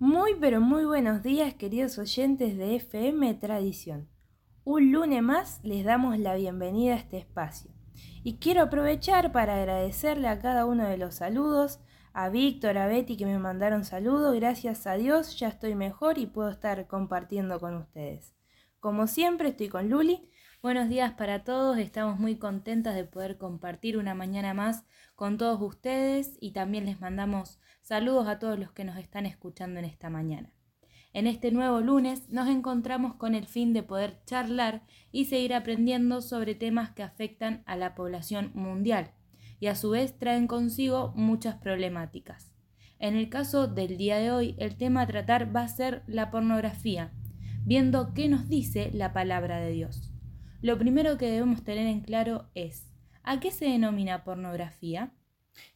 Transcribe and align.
Muy 0.00 0.34
pero 0.40 0.60
muy 0.60 0.84
buenos 0.84 1.22
días 1.22 1.54
queridos 1.54 1.98
oyentes 1.98 2.58
de 2.58 2.74
FM 2.74 3.32
Tradición. 3.34 4.08
Un 4.64 4.90
lunes 4.90 5.22
más 5.22 5.60
les 5.62 5.84
damos 5.84 6.18
la 6.18 6.34
bienvenida 6.34 6.94
a 6.94 6.96
este 6.98 7.16
espacio. 7.16 7.70
Y 8.24 8.38
quiero 8.38 8.62
aprovechar 8.62 9.30
para 9.30 9.56
agradecerle 9.56 10.26
a 10.26 10.40
cada 10.40 10.66
uno 10.66 10.88
de 10.88 10.96
los 10.96 11.14
saludos, 11.14 11.78
a 12.12 12.28
Víctor, 12.28 12.76
a 12.76 12.88
Betty 12.88 13.16
que 13.16 13.24
me 13.24 13.38
mandaron 13.38 13.84
saludos, 13.84 14.34
gracias 14.34 14.84
a 14.88 14.94
Dios 14.94 15.38
ya 15.38 15.46
estoy 15.46 15.76
mejor 15.76 16.18
y 16.18 16.26
puedo 16.26 16.48
estar 16.48 16.88
compartiendo 16.88 17.60
con 17.60 17.76
ustedes. 17.76 18.34
Como 18.80 19.06
siempre 19.06 19.50
estoy 19.50 19.68
con 19.68 19.88
Luli. 19.88 20.28
Buenos 20.64 20.88
días 20.88 21.12
para 21.12 21.44
todos, 21.44 21.76
estamos 21.76 22.18
muy 22.18 22.36
contentas 22.36 22.94
de 22.94 23.04
poder 23.04 23.36
compartir 23.36 23.98
una 23.98 24.14
mañana 24.14 24.54
más 24.54 24.86
con 25.14 25.36
todos 25.36 25.60
ustedes 25.60 26.38
y 26.40 26.52
también 26.52 26.86
les 26.86 27.02
mandamos 27.02 27.60
saludos 27.82 28.26
a 28.28 28.38
todos 28.38 28.58
los 28.58 28.72
que 28.72 28.84
nos 28.84 28.96
están 28.96 29.26
escuchando 29.26 29.78
en 29.78 29.84
esta 29.84 30.08
mañana. 30.08 30.54
En 31.12 31.26
este 31.26 31.52
nuevo 31.52 31.80
lunes 31.80 32.30
nos 32.30 32.48
encontramos 32.48 33.16
con 33.16 33.34
el 33.34 33.44
fin 33.44 33.74
de 33.74 33.82
poder 33.82 34.22
charlar 34.24 34.86
y 35.12 35.26
seguir 35.26 35.52
aprendiendo 35.52 36.22
sobre 36.22 36.54
temas 36.54 36.92
que 36.92 37.02
afectan 37.02 37.62
a 37.66 37.76
la 37.76 37.94
población 37.94 38.50
mundial 38.54 39.10
y 39.60 39.66
a 39.66 39.74
su 39.74 39.90
vez 39.90 40.18
traen 40.18 40.46
consigo 40.46 41.12
muchas 41.14 41.56
problemáticas. 41.56 42.54
En 42.98 43.16
el 43.16 43.28
caso 43.28 43.66
del 43.66 43.98
día 43.98 44.16
de 44.16 44.32
hoy, 44.32 44.54
el 44.58 44.76
tema 44.78 45.02
a 45.02 45.06
tratar 45.06 45.54
va 45.54 45.60
a 45.60 45.68
ser 45.68 46.04
la 46.06 46.30
pornografía, 46.30 47.12
viendo 47.66 48.14
qué 48.14 48.30
nos 48.30 48.48
dice 48.48 48.88
la 48.94 49.12
palabra 49.12 49.60
de 49.60 49.70
Dios. 49.70 50.13
Lo 50.64 50.78
primero 50.78 51.18
que 51.18 51.26
debemos 51.26 51.62
tener 51.62 51.86
en 51.86 52.00
claro 52.00 52.48
es, 52.54 52.88
¿a 53.22 53.38
qué 53.38 53.50
se 53.50 53.66
denomina 53.66 54.24
pornografía? 54.24 55.12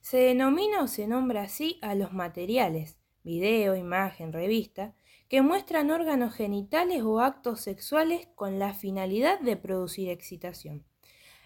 Se 0.00 0.16
denomina 0.16 0.82
o 0.82 0.86
se 0.86 1.06
nombra 1.06 1.42
así 1.42 1.78
a 1.82 1.94
los 1.94 2.14
materiales, 2.14 2.98
video, 3.22 3.76
imagen, 3.76 4.32
revista, 4.32 4.94
que 5.28 5.42
muestran 5.42 5.90
órganos 5.90 6.32
genitales 6.32 7.02
o 7.02 7.20
actos 7.20 7.60
sexuales 7.60 8.30
con 8.34 8.58
la 8.58 8.72
finalidad 8.72 9.38
de 9.40 9.58
producir 9.58 10.08
excitación. 10.08 10.86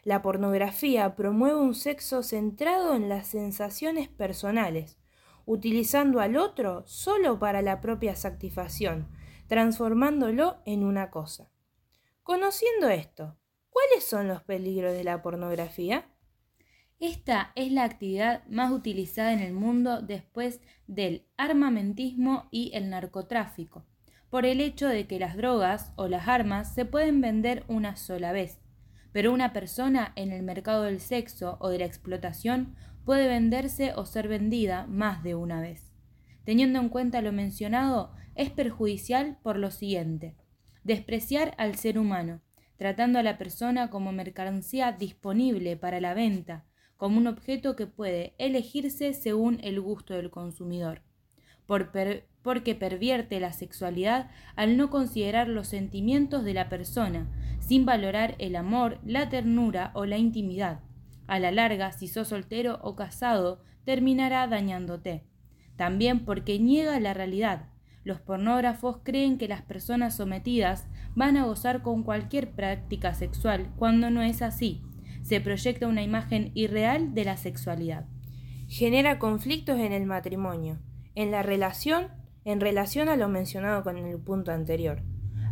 La 0.05 0.23
pornografía 0.23 1.17
promueve 1.17 1.57
un 1.57 1.75
sexo 1.75 2.23
centrado 2.23 2.95
en 2.95 3.09
las 3.09 3.27
sensaciones 3.27 4.09
personales, 4.09 4.99
utilizando 5.47 6.21
al 6.21 6.37
otro 6.37 6.85
solo 6.87 7.41
para 7.41 7.61
la 7.61 7.81
propia 7.81 8.15
satisfacción, 8.15 9.09
transformándolo 9.49 10.63
en 10.65 10.85
una 10.85 11.11
cosa. 11.11 11.49
Conociendo 12.25 12.89
esto, 12.89 13.37
¿cuáles 13.69 14.05
son 14.05 14.29
los 14.29 14.45
peligros 14.45 14.93
de 14.93 15.03
la 15.03 15.23
pornografía? 15.23 16.07
Esta 17.01 17.51
es 17.57 17.73
la 17.73 17.83
actividad 17.83 18.47
más 18.47 18.71
utilizada 18.71 19.33
en 19.33 19.41
el 19.41 19.53
mundo 19.53 20.03
después 20.03 20.61
del 20.87 21.27
armamentismo 21.37 22.47
y 22.53 22.71
el 22.75 22.91
narcotráfico, 22.91 23.87
por 24.31 24.47
el 24.47 24.61
hecho 24.61 24.87
de 24.87 25.09
que 25.09 25.19
las 25.19 25.37
drogas 25.37 25.93
o 25.97 26.07
las 26.07 26.29
armas 26.29 26.73
se 26.73 26.85
pueden 26.85 27.21
vender 27.21 27.65
una 27.67 27.97
sola 27.97 28.31
vez, 28.31 28.61
pero 29.11 29.33
una 29.33 29.53
persona 29.53 30.13
en 30.15 30.31
el 30.31 30.45
mercado 30.45 30.85
del 30.85 31.01
sexo 31.01 31.57
o 31.59 31.71
de 31.71 31.81
la 31.81 31.87
explotación 31.87 32.77
puede 33.05 33.27
venderse 33.27 33.95
o 33.97 34.07
ser 34.07 34.29
vendida 34.29 34.87
más 34.87 35.25
de 35.25 35.35
una 35.35 35.61
vez. 35.61 35.93
Teniendo 36.45 36.79
en 36.79 36.89
cuenta 36.89 37.21
lo 37.21 37.33
mencionado, 37.33 38.15
es 38.37 38.51
perjudicial 38.51 39.39
por 39.43 39.59
lo 39.59 39.73
siguiente. 39.73 40.37
Despreciar 40.85 41.55
al 41.59 41.77
ser 41.77 41.99
humano, 41.99 42.41
tratando 42.77 43.19
a 43.19 43.23
la 43.23 43.39
persona 43.39 43.91
como 43.91 44.13
mercancía 44.13 44.93
disponible 44.93 45.77
para 45.77 46.01
la 46.01 46.15
venta, 46.15 46.65
como 46.97 47.19
un 47.19 47.27
objeto 47.27 47.77
que 47.77 47.87
puede 47.87 48.35
elegirse 48.39 49.13
según 49.13 49.59
el 49.63 49.81
gusto 49.81 50.15
del 50.15 50.31
consumidor, 50.31 51.03
porque 51.67 52.75
pervierte 52.75 53.41
la 53.41 53.53
sexualidad 53.53 54.31
al 54.57 54.77
no 54.77 54.91
considerar 54.91 55.49
los 55.49 55.69
sentimientos 55.69 56.45
de 56.45 56.55
la 56.55 56.69
persona, 56.69 57.29
sin 57.61 57.87
valorar 57.87 58.35
el 58.39 58.57
amor, 58.57 58.99
la 59.05 59.29
ternura 59.29 59.93
o 59.95 60.05
la 60.05 60.19
intimidad. 60.19 60.81
A 61.27 61.39
la 61.39 61.51
larga, 61.51 61.93
si 61.93 62.09
sos 62.09 62.29
soltero 62.29 62.81
o 62.83 62.97
casado, 62.97 63.63
terminará 63.85 64.47
dañándote. 64.47 65.25
También 65.77 66.25
porque 66.25 66.59
niega 66.59 66.99
la 67.01 67.15
realidad. 67.15 67.72
Los 68.05 68.21
pornógrafos 68.21 68.99
creen 69.03 69.39
que 69.39 69.49
las 69.49 69.63
personas 69.63 70.17
sometidas 70.17 70.87
van 71.15 71.37
a 71.37 71.45
gozar 71.45 71.83
con 71.83 72.03
cualquier 72.03 72.51
práctica 72.51 73.15
sexual, 73.15 73.71
cuando 73.77 74.11
no 74.11 74.23
es 74.23 74.43
así 74.43 74.83
se 75.23 75.41
proyecta 75.41 75.87
una 75.87 76.03
imagen 76.03 76.51
irreal 76.55 77.15
de 77.15 77.25
la 77.25 77.37
sexualidad. 77.37 78.07
Genera 78.69 79.19
conflictos 79.19 79.79
en 79.79 79.93
el 79.93 80.07
matrimonio, 80.07 80.79
en 81.15 81.31
la 81.31 81.43
relación, 81.43 82.09
en 82.45 82.61
relación 82.61 83.09
a 83.09 83.17
lo 83.17 83.29
mencionado 83.29 83.83
con 83.83 83.97
el 83.97 84.19
punto 84.19 84.53
anterior. 84.53 85.03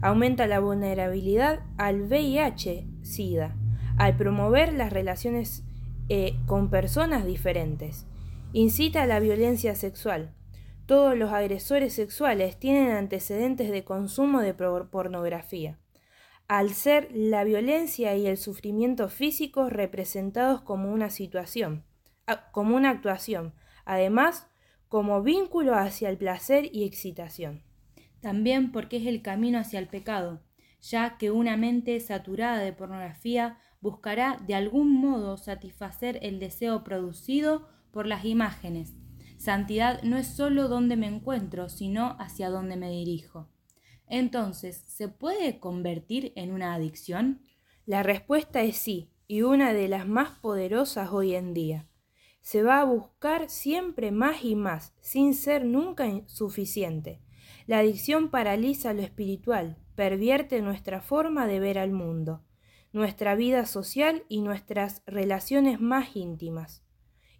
Aumenta 0.02 0.46
la 0.46 0.60
vulnerabilidad 0.60 1.60
al 1.76 2.02
VIH-Sida, 2.02 3.54
al 3.96 4.16
promover 4.16 4.72
las 4.72 4.92
relaciones 4.92 5.64
eh, 6.08 6.36
con 6.46 6.70
personas 6.70 7.24
diferentes. 7.24 8.06
Incita 8.52 9.02
a 9.02 9.06
la 9.06 9.20
violencia 9.20 9.74
sexual. 9.74 10.34
Todos 10.90 11.16
los 11.16 11.30
agresores 11.30 11.94
sexuales 11.94 12.58
tienen 12.58 12.90
antecedentes 12.90 13.70
de 13.70 13.84
consumo 13.84 14.40
de 14.40 14.54
pornografía 14.54 15.78
al 16.48 16.70
ser 16.70 17.08
la 17.12 17.44
violencia 17.44 18.16
y 18.16 18.26
el 18.26 18.36
sufrimiento 18.36 19.08
físico 19.08 19.70
representados 19.70 20.62
como 20.62 20.90
una 20.90 21.08
situación, 21.08 21.84
como 22.50 22.74
una 22.74 22.90
actuación, 22.90 23.54
además 23.84 24.48
como 24.88 25.22
vínculo 25.22 25.76
hacia 25.76 26.08
el 26.08 26.18
placer 26.18 26.68
y 26.72 26.82
excitación. 26.82 27.62
También 28.20 28.72
porque 28.72 28.96
es 28.96 29.06
el 29.06 29.22
camino 29.22 29.60
hacia 29.60 29.78
el 29.78 29.86
pecado, 29.86 30.42
ya 30.80 31.18
que 31.18 31.30
una 31.30 31.56
mente 31.56 32.00
saturada 32.00 32.58
de 32.58 32.72
pornografía 32.72 33.60
buscará 33.80 34.42
de 34.44 34.56
algún 34.56 34.92
modo 34.92 35.36
satisfacer 35.36 36.18
el 36.22 36.40
deseo 36.40 36.82
producido 36.82 37.68
por 37.92 38.08
las 38.08 38.24
imágenes. 38.24 38.99
Santidad 39.40 40.02
no 40.02 40.18
es 40.18 40.26
sólo 40.26 40.68
donde 40.68 40.98
me 40.98 41.06
encuentro, 41.06 41.70
sino 41.70 42.14
hacia 42.18 42.50
dónde 42.50 42.76
me 42.76 42.90
dirijo. 42.90 43.48
Entonces, 44.06 44.84
¿se 44.86 45.08
puede 45.08 45.58
convertir 45.58 46.34
en 46.36 46.52
una 46.52 46.74
adicción? 46.74 47.40
La 47.86 48.02
respuesta 48.02 48.60
es 48.60 48.76
sí, 48.76 49.08
y 49.26 49.40
una 49.40 49.72
de 49.72 49.88
las 49.88 50.06
más 50.06 50.38
poderosas 50.40 51.08
hoy 51.10 51.34
en 51.34 51.54
día. 51.54 51.88
Se 52.42 52.62
va 52.62 52.82
a 52.82 52.84
buscar 52.84 53.48
siempre 53.48 54.10
más 54.10 54.44
y 54.44 54.56
más, 54.56 54.92
sin 55.00 55.32
ser 55.32 55.64
nunca 55.64 56.06
suficiente. 56.26 57.22
La 57.66 57.78
adicción 57.78 58.28
paraliza 58.28 58.92
lo 58.92 59.00
espiritual, 59.00 59.78
pervierte 59.94 60.60
nuestra 60.60 61.00
forma 61.00 61.46
de 61.46 61.60
ver 61.60 61.78
al 61.78 61.92
mundo, 61.92 62.44
nuestra 62.92 63.36
vida 63.36 63.64
social 63.64 64.22
y 64.28 64.42
nuestras 64.42 65.02
relaciones 65.06 65.80
más 65.80 66.14
íntimas. 66.14 66.84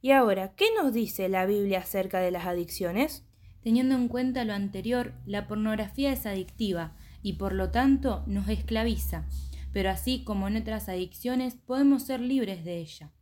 Y 0.03 0.13
ahora, 0.13 0.55
¿qué 0.55 0.67
nos 0.81 0.95
dice 0.95 1.29
la 1.29 1.45
Biblia 1.45 1.81
acerca 1.81 2.21
de 2.21 2.31
las 2.31 2.47
adicciones? 2.47 3.25
Teniendo 3.63 3.95
en 3.95 4.09
cuenta 4.09 4.45
lo 4.45 4.55
anterior, 4.55 5.13
la 5.27 5.47
pornografía 5.47 6.13
es 6.13 6.25
adictiva 6.25 6.97
y 7.23 7.35
por 7.35 7.53
lo 7.53 7.71
tanto 7.71 8.25
nos 8.27 8.49
esclaviza, 8.49 9.27
pero 9.73 9.91
así 9.91 10.25
como 10.25 10.49
en 10.49 10.57
otras 10.57 10.89
adicciones 10.89 11.55
podemos 11.55 12.05
ser 12.05 12.21
libres 12.21 12.65
de 12.65 12.79
ella. 12.79 13.13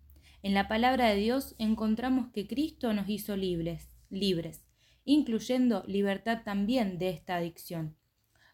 En 0.42 0.54
la 0.54 0.68
palabra 0.68 1.08
de 1.08 1.16
Dios 1.16 1.56
encontramos 1.58 2.28
que 2.32 2.46
Cristo 2.46 2.92
nos 2.92 3.08
hizo 3.08 3.36
libres, 3.36 3.88
libres, 4.08 4.62
incluyendo 5.04 5.82
libertad 5.88 6.42
también 6.44 6.98
de 6.98 7.10
esta 7.10 7.36
adicción. 7.36 7.96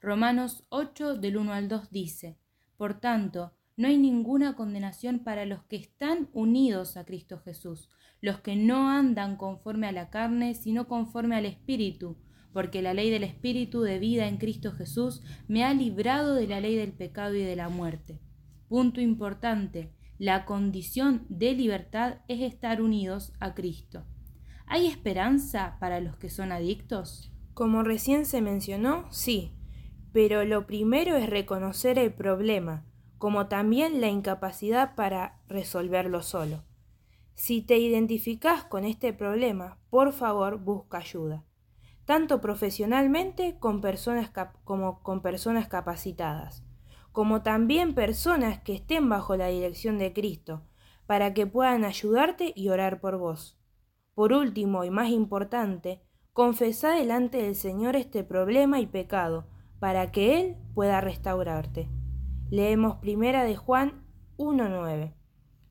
Romanos 0.01 0.65
8 0.71 1.17
del 1.17 1.37
1 1.37 1.53
al 1.53 1.69
2 1.69 1.91
dice, 1.91 2.39
Por 2.79 3.01
tanto, 3.01 3.53
no 3.77 3.89
hay 3.89 3.99
ninguna 3.99 4.55
condenación 4.55 5.21
para 5.21 5.47
los 5.47 5.65
que 5.65 5.77
están 5.77 6.29
unidos 6.33 6.97
a 6.97 7.05
Cristo 7.05 7.41
Jesús, 7.41 7.91
los 8.21 8.41
que 8.41 8.57
no 8.57 8.89
andan 8.89 9.37
conforme 9.37 9.87
a 9.87 9.93
la 9.93 10.11
carne, 10.11 10.55
sino 10.55 10.87
conforme 10.87 11.37
al 11.37 11.45
Espíritu, 11.45 12.17
porque 12.53 12.83
la 12.83 12.95
ley 12.95 13.11
del 13.11 13.25
Espíritu 13.25 13.83
de 13.83 13.99
vida 13.99 14.29
en 14.29 14.37
Cristo 14.37 14.73
Jesús 14.73 15.23
me 15.49 15.65
ha 15.65 15.75
librado 15.75 16.35
de 16.35 16.47
la 16.47 16.61
ley 16.61 16.77
del 16.77 16.93
pecado 16.93 17.35
y 17.35 17.43
de 17.43 17.57
la 17.57 17.69
muerte. 17.69 18.21
Punto 18.69 19.01
importante, 19.01 19.93
la 20.19 20.45
condición 20.45 21.27
de 21.29 21.53
libertad 21.55 22.19
es 22.29 22.41
estar 22.41 22.81
unidos 22.81 23.33
a 23.41 23.55
Cristo. 23.55 24.07
¿Hay 24.67 24.87
esperanza 24.87 25.77
para 25.81 26.01
los 26.01 26.17
que 26.17 26.31
son 26.31 26.53
adictos? 26.53 27.33
Como 27.53 27.83
recién 27.83 28.25
se 28.25 28.41
mencionó, 28.41 29.11
sí, 29.11 29.53
pero 30.13 30.45
lo 30.45 30.67
primero 30.67 31.17
es 31.17 31.29
reconocer 31.29 31.99
el 31.99 32.13
problema, 32.13 32.87
como 33.19 33.49
también 33.49 34.01
la 34.01 34.09
incapacidad 34.09 34.95
para 34.95 35.41
resolverlo 35.49 36.23
solo. 36.23 36.65
Si 37.35 37.63
te 37.63 37.79
identificas 37.79 38.65
con 38.65 38.85
este 38.85 39.13
problema, 39.13 39.79
por 39.91 40.13
favor 40.13 40.59
busca 40.59 40.99
ayuda, 40.99 41.45
tanto 42.05 42.41
profesionalmente 42.41 43.59
con 43.59 43.81
personas 43.81 44.31
como 44.65 45.03
con 45.03 45.21
personas 45.21 45.69
capacitadas, 45.69 46.65
como 47.13 47.43
también 47.43 47.95
personas 47.95 48.61
que 48.61 48.75
estén 48.75 49.09
bajo 49.09 49.37
la 49.37 49.49
dirección 49.49 49.99
de 49.99 50.13
Cristo, 50.13 50.63
para 51.07 51.35
que 51.35 51.47
puedan 51.47 51.85
ayudarte 51.85 52.53
y 52.55 52.69
orar 52.69 53.01
por 53.01 53.19
vos. 53.19 53.59
Por 54.15 54.33
último 54.33 54.85
y 54.85 54.91
más 54.91 55.11
importante, 55.11 56.03
Confesá 56.35 56.91
delante 56.91 57.39
del 57.41 57.55
Señor 57.55 57.95
este 57.95 58.25
problema 58.25 58.81
y 58.81 58.87
pecado, 58.87 59.47
para 59.79 60.11
que 60.11 60.41
Él 60.41 60.57
pueda 60.75 61.01
restaurarte. 61.01 61.89
Leemos 62.55 62.99
primera 62.99 63.43
de 63.43 63.57
Juan 63.57 64.07
1.9. 64.37 65.13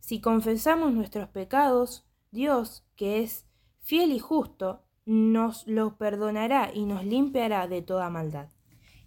Si 0.02 0.20
confesamos 0.20 0.92
nuestros 0.92 1.30
pecados, 1.30 2.06
Dios, 2.30 2.86
que 2.98 3.24
es 3.24 3.48
fiel 3.80 4.12
y 4.12 4.20
justo, 4.20 4.84
nos 5.06 5.66
los 5.66 5.94
perdonará 5.94 6.72
y 6.74 6.84
nos 6.84 7.06
limpiará 7.06 7.70
de 7.70 7.84
toda 7.84 8.10
maldad. 8.10 8.50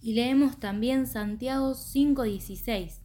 Y 0.00 0.14
leemos 0.14 0.58
también 0.58 1.06
Santiago 1.06 1.74
5:16. 1.74 3.02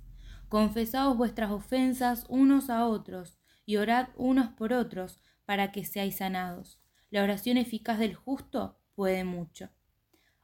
Confesaos 0.48 1.18
vuestras 1.18 1.52
ofensas 1.52 2.26
unos 2.30 2.70
a 2.70 2.88
otros 2.88 3.42
y 3.66 3.76
orad 3.76 4.08
unos 4.16 4.54
por 4.54 4.72
otros 4.72 5.22
para 5.44 5.74
que 5.74 5.84
seáis 5.84 6.20
sanados. 6.20 6.82
La 7.10 7.24
oración 7.24 7.58
eficaz 7.58 8.00
del 8.00 8.16
justo 8.16 8.80
puede 8.96 9.26
mucho. 9.26 9.68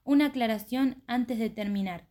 Una 0.04 0.26
aclaración 0.26 1.02
antes 1.08 1.40
de 1.40 1.50
terminar. 1.50 2.10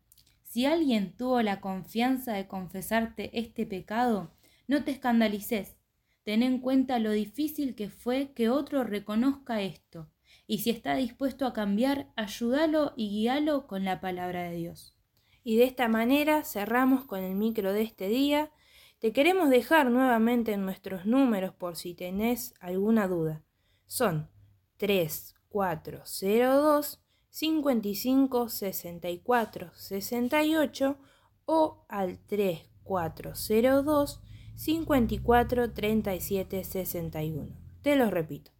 Si 0.57 0.65
alguien 0.65 1.15
tuvo 1.15 1.43
la 1.43 1.61
confianza 1.61 2.33
de 2.33 2.49
confesarte 2.49 3.39
este 3.39 3.67
pecado, 3.67 4.33
no 4.67 4.85
te 4.85 4.91
escandalices. 4.91 5.77
Ten 6.23 6.43
en 6.43 6.61
cuenta 6.61 6.99
lo 6.99 7.11
difícil 7.11 7.75
que 7.75 7.91
fue 7.91 8.33
que 8.33 8.49
otro 8.49 8.83
reconozca 8.83 9.61
esto, 9.61 10.09
y 10.47 10.61
si 10.61 10.71
está 10.71 10.95
dispuesto 10.95 11.45
a 11.45 11.53
cambiar, 11.53 12.11
ayúdalo 12.17 12.95
y 12.97 13.11
guíalo 13.11 13.67
con 13.67 13.85
la 13.85 14.01
palabra 14.01 14.45
de 14.45 14.57
Dios. 14.57 14.97
Y 15.45 15.59
de 15.59 15.65
esta 15.65 15.89
manera 15.89 16.43
cerramos 16.43 17.05
con 17.05 17.23
el 17.23 17.35
micro 17.35 17.75
de 17.75 17.83
este 17.83 18.09
día. 18.09 18.51
Te 18.99 19.13
queremos 19.13 19.51
dejar 19.51 19.91
nuevamente 19.91 20.57
nuestros 20.57 21.05
números 21.05 21.53
por 21.53 21.77
si 21.77 21.93
tenés 21.93 22.55
alguna 22.61 23.09
duda. 23.09 23.45
Son 23.85 24.31
3402 24.79 27.06
55 27.37 28.49
64 28.49 29.71
68 29.75 30.97
o 31.45 31.85
al 31.87 32.19
3402 32.27 34.21
54 34.55 35.73
37 35.75 36.65
61. 36.65 37.49
Te 37.83 37.97
lo 37.97 38.09
repito. 38.09 38.53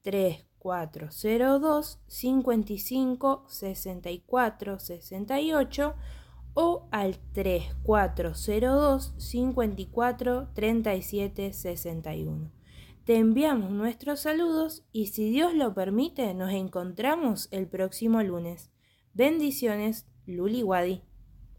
3402 0.00 1.98
55 2.06 3.44
64 3.48 4.78
68 4.78 5.94
o 6.54 6.88
al 6.90 7.18
3402 7.34 9.12
54 9.18 10.48
37 10.54 11.52
61. 11.52 12.61
Te 13.04 13.16
enviamos 13.16 13.72
nuestros 13.72 14.20
saludos 14.20 14.84
y 14.92 15.06
si 15.06 15.28
Dios 15.28 15.54
lo 15.54 15.74
permite 15.74 16.34
nos 16.34 16.52
encontramos 16.52 17.48
el 17.50 17.66
próximo 17.66 18.22
lunes. 18.22 18.70
Bendiciones, 19.12 20.06
Luli 20.24 20.62
Wadi. 20.62 21.02